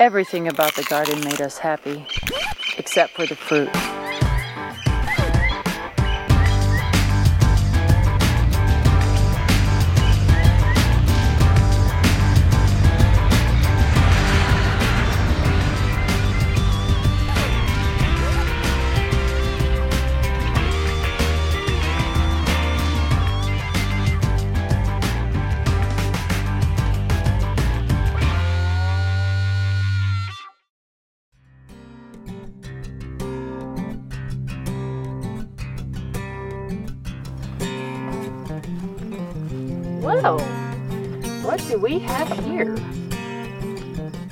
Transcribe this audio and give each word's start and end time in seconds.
Everything 0.00 0.48
about 0.48 0.74
the 0.74 0.82
garden 0.82 1.20
made 1.20 1.40
us 1.40 1.58
happy, 1.58 2.04
except 2.78 3.12
for 3.12 3.26
the 3.26 3.36
fruit. 3.36 3.70
Well, 40.04 40.38
what 41.46 41.66
do 41.66 41.78
we 41.78 41.98
have 42.00 42.28
here? 42.44 42.76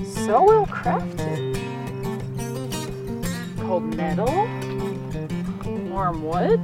So 0.05 0.45
well 0.45 0.67
crafted. 0.67 1.57
Cold 3.59 3.95
metal, 3.97 4.27
warm 5.89 6.25
wood. 6.25 6.61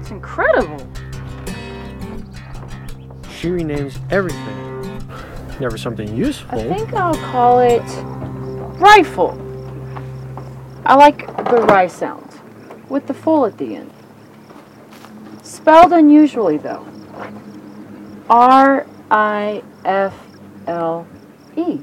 It's 0.00 0.10
incredible. 0.10 0.84
She 3.30 3.50
renames 3.50 4.00
everything. 4.10 5.08
Never 5.60 5.78
something 5.78 6.16
useful. 6.16 6.58
I 6.58 6.76
think 6.76 6.92
I'll 6.92 7.14
call 7.14 7.60
it 7.60 7.84
rifle. 8.80 9.40
I 10.84 10.96
like 10.96 11.24
the 11.36 11.62
rye 11.68 11.86
sound 11.86 12.28
with 12.88 13.06
the 13.06 13.14
full 13.14 13.46
at 13.46 13.58
the 13.58 13.76
end. 13.76 13.92
Spelled 15.44 15.92
unusually 15.92 16.58
though. 16.58 16.84
R 18.30 18.86
I 19.10 19.62
F 19.84 20.14
L 20.66 21.06
E. 21.56 21.80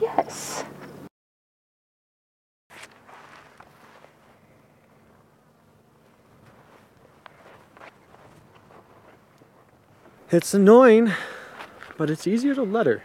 Yes. 0.00 0.64
It's 10.30 10.52
annoying, 10.52 11.12
but 11.96 12.10
it's 12.10 12.26
easier 12.26 12.56
to 12.56 12.64
letter. 12.64 13.04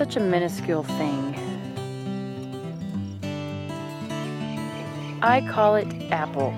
Such 0.00 0.16
a 0.16 0.20
minuscule 0.20 0.82
thing. 0.82 1.34
I 5.20 5.46
call 5.46 5.76
it 5.76 5.88
apple. 6.10 6.54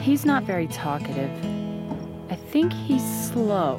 He's 0.00 0.24
not 0.24 0.44
very 0.44 0.66
talkative. 0.68 1.30
I 2.30 2.36
think 2.36 2.72
he's 2.72 3.02
slow. 3.28 3.76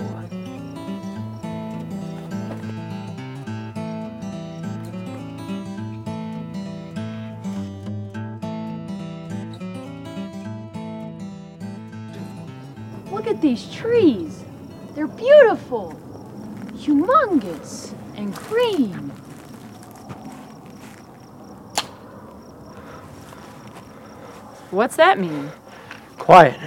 Look 13.09 13.25
at 13.25 13.41
these 13.41 13.73
trees. 13.73 14.43
They're 14.93 15.07
beautiful, 15.07 15.99
humongous, 16.75 17.95
and 18.15 18.35
green. 18.35 19.11
What's 24.69 24.97
that 24.97 25.19
mean? 25.19 25.51
Quiet. 26.17 26.59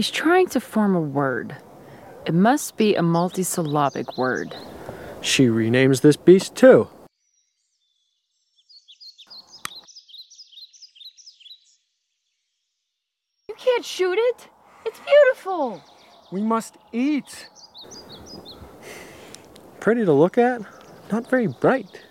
He's 0.00 0.10
trying 0.10 0.46
to 0.48 0.60
form 0.60 0.94
a 0.94 1.00
word. 1.00 1.56
It 2.24 2.32
must 2.32 2.78
be 2.78 2.94
a 2.94 3.02
multisyllabic 3.02 4.16
word. 4.16 4.56
She 5.22 5.46
renames 5.46 6.00
this 6.00 6.16
beast 6.16 6.56
too. 6.56 6.88
You 13.48 13.54
can't 13.56 13.84
shoot 13.84 14.18
it. 14.18 14.48
It's 14.86 15.00
beautiful. 15.00 15.82
We 16.32 16.42
must 16.42 16.76
eat. 16.92 17.48
Pretty 19.78 20.04
to 20.04 20.12
look 20.12 20.38
at, 20.38 20.62
not 21.10 21.28
very 21.28 21.46
bright. 21.46 22.02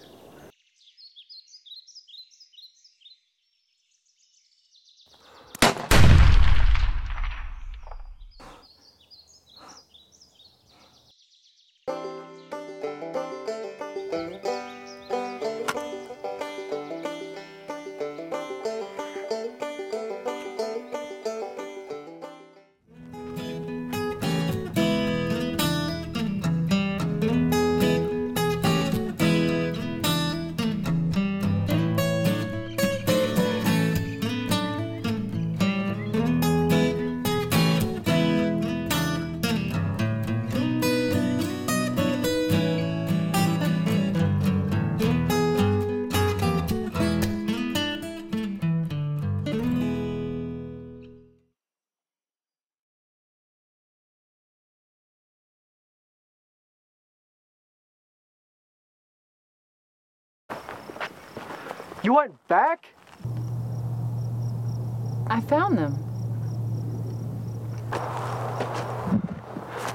You 62.02 62.14
went 62.14 62.48
back? 62.48 62.94
I 65.28 65.42
found 65.42 65.78
them. 65.78 65.94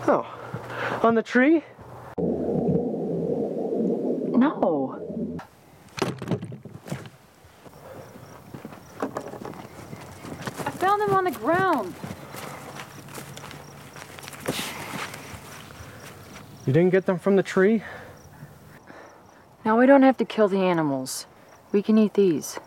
Oh. 0.07 0.27
On 1.03 1.15
the 1.15 1.23
tree? 1.23 1.65
No. 4.37 5.01
I 10.67 10.71
found 10.71 11.01
them 11.01 11.15
on 11.15 11.25
the 11.25 11.31
ground. 11.31 11.95
You 16.67 16.73
didn't 16.73 16.91
get 16.91 17.07
them 17.07 17.19
from 17.19 17.37
the 17.37 17.43
tree? 17.43 17.83
Now 19.65 19.79
we 19.79 19.87
don't 19.87 20.03
have 20.03 20.19
to 20.19 20.27
kill 20.27 20.49
the 20.49 20.59
animals. 20.59 21.27
We 21.75 21.83
can 21.83 21.99
eat 21.99 22.15
these. 22.15 22.61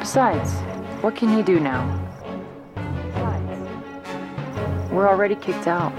Besides, 0.00 0.50
what 1.00 1.14
can 1.14 1.28
he 1.36 1.44
do 1.44 1.60
now? 1.60 1.86
We're 4.90 5.06
already 5.08 5.36
kicked 5.36 5.68
out. 5.68 5.92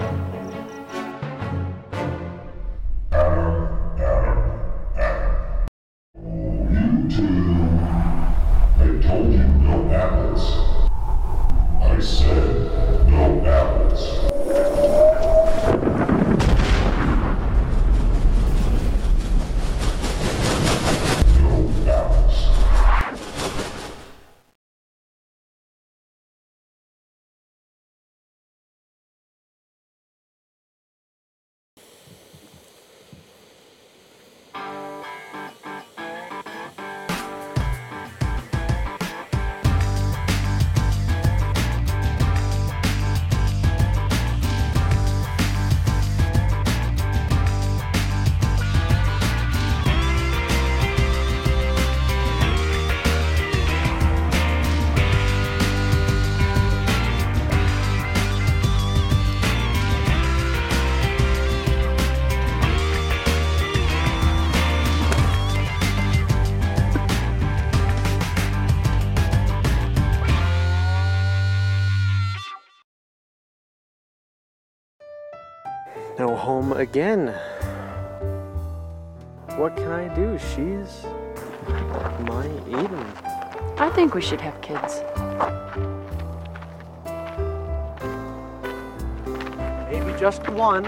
I 8.76 9.00
told 9.00 9.32
you 9.32 9.38
no 9.38 9.77
No 76.18 76.34
home 76.34 76.72
again. 76.72 77.28
What 79.56 79.76
can 79.76 79.92
I 79.92 80.12
do? 80.16 80.36
She's 80.36 81.04
my 82.26 82.44
Eden. 82.66 83.06
I 83.78 83.88
think 83.94 84.14
we 84.14 84.20
should 84.20 84.40
have 84.40 84.60
kids. 84.60 85.00
Maybe 89.88 90.18
just 90.18 90.48
one. 90.48 90.84